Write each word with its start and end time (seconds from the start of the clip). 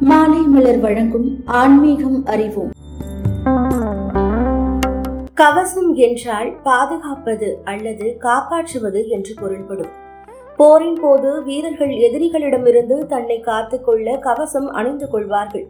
மாலை 0.00 0.38
மலர் 0.38 0.78
வழங்கும் 0.78 1.42
ஆன்மீகம் 1.44 2.26
அறிவோம். 2.26 2.70
கவசம் 5.34 5.94
என்றால் 5.94 6.52
பாதுகாப்பது 6.62 7.58
அல்லது 7.64 8.16
காப்பாற்றுவது 8.18 9.08
என்று 9.08 9.34
பொருள்படும். 9.40 9.90
போரின் 10.56 10.98
போது 11.00 11.44
வீரர்கள் 11.44 11.88
எதிரிகளிடமிருந்து 11.88 13.06
தன்னை 13.06 13.40
காத்துக்கொள்ள 13.40 14.16
கவசம் 14.16 14.70
அணிந்து 14.70 15.08
கொள்வார்கள். 15.08 15.66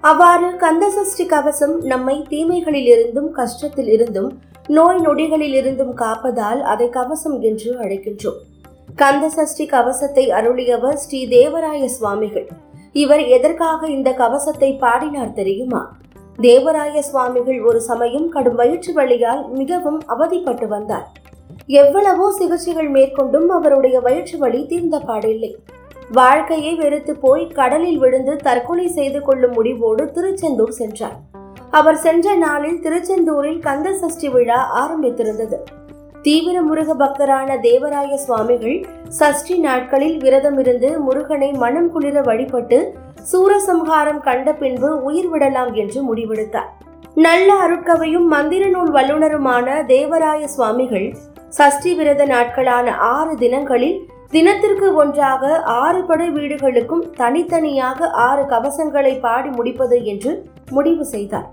அவ்வாறு 0.00 0.50
கந்தசஷ்டி 0.50 1.26
கவசம் 1.26 1.80
நம்மை 1.80 2.26
தீமைகளில் 2.28 2.86
இருந்தும் 2.86 3.34
கஷ்டத்தில் 3.36 3.88
இருந்தும் 3.88 4.38
நோய் 4.66 5.00
நொடிகளில் 5.00 5.54
இருந்தும் 5.54 5.96
காப்பதால் 5.96 6.60
அதை 6.60 6.88
கவசம் 6.88 7.40
என்று 7.40 7.80
அழைக்கின்றோம். 7.80 8.38
கந்தசஷ்டி 8.96 9.66
கவசத்தை 9.66 10.30
அருளியவர் 10.30 10.94
ஸ்ரீ 10.94 11.26
தேவராய 11.26 11.84
சுவாமிகள். 11.84 12.48
இவர் 12.92 13.20
எதற்காக 13.20 13.86
இந்த 13.86 14.12
கவசத்தை 14.12 14.72
பாடினார் 14.72 15.32
தெரியுமா? 15.32 15.96
தேவராய 16.40 16.98
சுவாமிகள் 16.98 17.62
ஒரு 17.62 17.80
சமயம் 17.80 18.28
கடும் 18.28 18.54
வயிற்று 18.54 18.92
வலியால் 18.92 19.48
மிகவும் 19.48 20.02
அவதிப்பட்டு 20.08 20.68
வந்தார். 20.68 21.12
எவ்வளவோ 21.66 22.32
சிகிச்சைகள் 22.32 22.88
மேற்கொண்டும் 22.88 23.48
அவருடைய 23.48 24.00
வயிற்று 24.00 24.38
வலி 24.38 24.66
தீர்ந்த 24.66 25.02
பாடில்லை. 25.06 25.54
வாழ்க்கையை 26.12 26.74
வெறுத்து 26.74 27.16
போய் 27.16 27.46
கடலில் 27.46 27.98
விழுந்து 27.98 28.36
தற்கொலை 28.36 28.88
செய்து 28.88 29.20
கொள்ளும் 29.20 29.52
முடிவோடு 29.52 30.10
திருச்செந்தூர் 30.10 30.70
சென்றார். 30.70 31.16
அவர் 31.70 31.96
சென்ற 31.96 32.34
நாளில் 32.34 32.80
திருச்செந்தூரில் 32.80 33.58
கந்த 33.58 33.92
சஷ்டி 33.92 34.28
விழா 34.28 34.88
ஆரம்பித்திருந்தது. 34.88 35.56
தீவிர 36.28 36.56
முருக 36.62 36.94
பக்தரான 36.94 37.50
தேவராய 37.66 38.14
சுவாமிகள் 38.14 38.78
சஷ்டி 39.18 39.54
நாட்களில் 39.58 40.16
விரதமிருந்து 40.18 40.88
முருகனை 40.98 41.48
மனம் 41.52 41.88
குளிர 41.90 42.16
வழிபட்டு 42.20 42.78
சூரசம்ஹாரம் 43.30 44.18
கண்ட 44.20 44.52
பின்பு 44.52 44.88
உயிர் 45.02 45.28
விடலாம் 45.28 45.72
என்று 45.74 46.00
முடிவெடுத்தார். 46.08 46.68
நல்ல 47.14 47.48
அருட்கவையும் 47.64 48.26
மந்திர 48.34 48.66
நூல் 48.66 48.90
வல்லுநருமான 48.90 49.78
தேவராய 49.86 50.42
சுவாமிகள் 50.44 51.08
சஷ்டி 51.48 51.94
விரத 51.94 52.26
நாட்களான 52.26 52.96
ஆறு 53.14 53.34
தினங்களில் 53.36 53.98
தினத்திற்கு 54.30 54.94
ஒன்றாக 54.94 55.62
ஆறு 55.62 56.02
படை 56.04 56.28
வீடுகளுக்கும் 56.30 57.06
தனித்தனியாக 57.16 58.10
ஆறு 58.28 58.42
கவசங்களை 58.42 59.20
பாடி 59.20 59.48
முடிப்பது 59.48 60.04
என்று 60.04 60.34
முடிவு 60.70 61.04
செய்தார். 61.04 61.48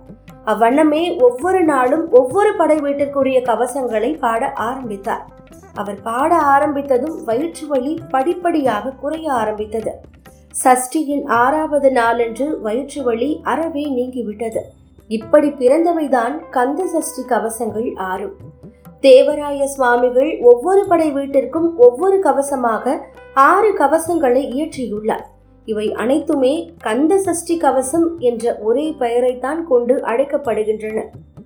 அவ்வண்ணமே 0.45 1.21
ஒவ்வொரு 1.21 1.63
நாளும் 1.63 2.11
ஒவ்வொரு 2.11 2.53
படை 2.53 2.77
வீட்டிற்குரிய 2.77 3.39
கவசங்களை 3.39 4.19
பாட 4.19 4.51
ஆரம்பித்தார். 4.53 5.25
அவர் 5.73 6.01
பாட 6.01 6.35
ஆரம்பித்ததும் 6.35 7.23
வயிற்று 7.23 7.67
வலி 7.67 7.99
படிப்படியாக 8.09 8.91
குறைய 8.91 9.33
ஆரம்பித்தது. 9.33 9.93
சஷ்டியின் 10.63 11.25
ஆறாவது 11.25 11.91
நாளன்று 11.91 12.61
வயிற்று 12.61 13.03
வலி 13.03 13.39
அறவே 13.43 13.85
நீங்கிவிட்டது. 13.89 14.61
இப்படி 15.07 15.49
பிறந்தவைதான் 15.49 16.49
கந்த 16.49 16.85
சஷ்டி 16.85 17.23
கவசங்கள் 17.27 17.89
ஆறும். 17.95 18.35
தேவராய 19.01 19.63
சுவாமிகள் 19.63 20.37
ஒவ்வொரு 20.41 20.85
படை 20.87 21.11
வீட்டிற்கும் 21.11 21.77
ஒவ்வொரு 21.77 22.19
கவசமாக 22.19 22.97
ஆறு 23.33 23.71
கவசங்களை 23.77 24.43
இயற்றியுள்ளார். 24.55 25.25
இவை 25.65 25.93
அனைத்துமே 25.93 26.73
கந்த 26.83 27.17
சஷ்டி 27.17 27.57
கவசம் 27.57 28.19
என்ற 28.19 28.57
ஒரே 28.61 28.95
பெயரைத்தான் 28.99 29.67
கொண்டு 29.67 29.95
அழைக்கப்படுகின்றன. 29.95 31.03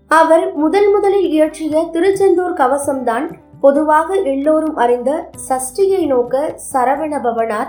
அவர் 0.08 0.54
முதல் 0.54 0.90
முதலில் 0.92 1.30
இயற்றிய 1.30 1.90
திருச்செந்தூர் 1.92 2.54
கவசம்தான் 2.54 3.32
பொதுவாக 3.62 4.16
எல்லோரும் 4.16 4.76
அறிந்த 4.76 5.30
சஷ்டியை 5.50 6.06
நோக்க 6.06 6.56
சரவண 6.74 7.22
பவனார் 7.24 7.68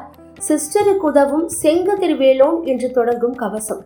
சிஸ்டருக்கு 0.48 0.97
உதவும் 0.97 1.48
செங்க 1.62 1.95
திருவேலோன் 1.98 2.62
என்று 2.65 2.91
தொடங்கும் 2.91 3.34
கவசம். 3.34 3.84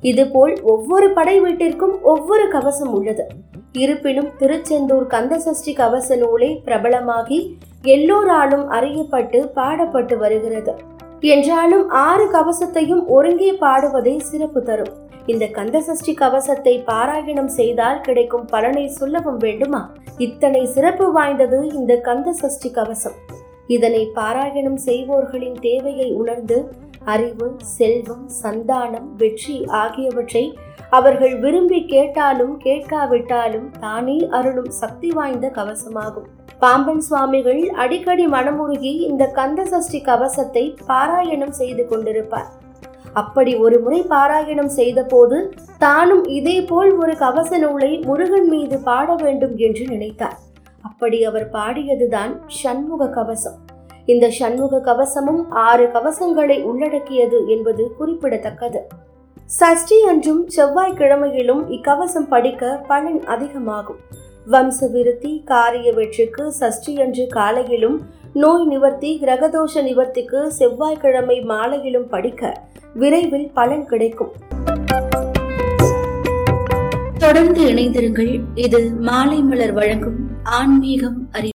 இதுபோல் 0.00 0.62
ஒவ்வொரு 0.62 1.10
படை 1.10 1.40
வீட்டிற்கும் 1.40 2.02
ஒவ்வொரு 2.02 2.48
கவசம் 2.48 2.92
உள்ளது. 2.92 3.26
இருப்பினும் 3.72 4.30
திருச்செந்தூர் 4.38 5.06
கந்தசஷ்டி 5.06 5.74
கவச 5.74 6.16
நூலை 6.16 6.62
பிரபலமாகி 6.64 7.56
எல்லோராலும் 7.82 8.70
அறியப்பட்டு 8.70 9.50
பாடப்பட்டு 9.54 10.16
வருகிறது. 10.16 10.74
என்றாலும் 11.22 11.88
ஆறு 11.88 12.30
கவசத்தையும் 12.30 13.04
ஒருங்கே 13.06 13.52
பாடுவதே 13.52 14.18
சிறப்பு 14.18 14.62
தரும். 14.62 14.92
இந்த 15.26 15.46
கந்தசஷ்டி 15.46 16.14
கவசத்தை 16.14 16.82
பாராயணம் 16.86 17.46
செய்தால் 17.46 18.00
கிடைக்கும் 18.00 18.44
பலனை 18.44 18.88
சொல்லவும் 18.88 19.36
வேண்டுமா? 19.36 19.92
இத்தனை 20.18 20.66
சிறப்பு 20.66 21.12
வாய்ந்தது 21.12 21.68
இந்த 21.72 22.00
கந்தசஷ்டி 22.04 22.70
கவசம். 22.72 23.12
இதனை 23.66 24.10
பாராயணம் 24.14 24.76
செய்வோர்களின் 24.76 25.58
தேவையை 25.60 26.12
உணர்ந்து 26.12 26.72
அறிவு 27.04 27.56
செல்வம் 27.58 28.26
சந்தானம் 28.42 29.08
வெற்றி 29.16 29.64
ஆகியவற்றை 29.66 30.58
அவர்கள் 30.90 31.38
விரும்பி 31.38 31.84
கேட்டாலும் 31.84 32.60
கேட்காவிட்டாலும் 32.60 33.68
தானே 33.80 34.28
அருளும் 34.30 34.70
சக்தி 34.70 35.10
வாய்ந்த 35.10 35.52
கவசமாகும். 35.54 36.28
பாம்பன் 36.58 37.00
சுவாமிகள் 37.00 37.70
அடிக்கடி 37.70 38.26
மனமுருகி 38.26 38.92
இந்த 39.08 39.26
கந்த 39.26 39.64
சஷ்டி 39.64 40.00
கவசத்தை 40.00 40.76
பாராயணம் 40.86 41.50
செய்து 41.50 41.88
கொண்டிருப்பார். 41.88 42.50
அப்படி 43.12 43.56
ஒரு 43.56 43.80
முறை 43.80 44.02
பாராயணம் 44.02 44.72
செய்தபோது 44.78 45.54
தானும் 45.78 46.24
இதே 46.24 46.62
போல் 46.62 46.92
ஒரு 46.96 47.16
கவச 47.16 47.58
நூலை 47.58 47.98
முருகன் 47.98 48.48
மீது 48.48 48.78
பாட 48.78 49.14
வேண்டும் 49.14 49.56
என்று 49.56 49.86
நினைத்தார். 49.86 50.38
அப்படி 50.82 51.24
அவர் 51.24 51.48
பாடியதுதான் 51.50 52.40
சண்முக 52.46 53.08
கவசம். 53.08 53.61
இந்த 54.06 54.30
சண்முக 54.30 54.78
கவசமும் 54.78 55.48
ஆறு 55.50 55.90
கவசங்களை 55.92 56.62
உள்ளடக்கியது 56.62 57.46
என்பது 57.46 57.94
குறிப்பிடத்தக்கது. 57.98 58.86
சஷ்டி 59.44 60.02
அன்றும் 60.02 60.48
செவ்வாய்க்கிழமையிலும் 60.56 61.62
இக்கவசம் 61.68 62.28
படிக்க 62.28 62.84
பலன் 62.88 63.24
அதிகமாகும். 63.24 63.96
வம்ச 64.50 64.90
விருத்தி 64.90 65.42
காரிய 65.44 65.92
வெற்றிக்கு 65.92 66.52
சஷ்டி 66.52 67.00
அன்று 67.00 67.26
காலையிலும் 67.26 68.00
நோய் 68.32 68.64
நிவர்த்தி 68.64 69.20
கிரகதோஷ 69.22 69.74
நிவர்த்திக்கு 69.74 70.46
செவ்வாய்க்கிழமை 70.46 71.40
மாலையிலும் 71.40 72.08
படிக்க 72.08 72.62
விரைவில் 72.94 73.50
பலன் 73.54 73.86
கிடைக்கும். 73.86 74.32
தொடர்ந்து 77.18 77.64
இணைந்திருங்கள். 77.64 78.40
இது 78.54 78.90
மாலை 79.00 79.40
மலர் 79.40 79.72
வழங்கும் 79.72 80.20
ஆன்மீகம் 80.42 81.28
அறி 81.32 81.50